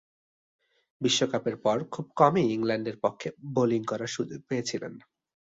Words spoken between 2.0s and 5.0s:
কমই ইংল্যান্ডের পক্ষে বোলিং করার সুযোগ পেয়েছিলেন।